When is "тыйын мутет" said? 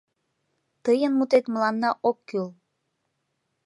0.83-1.45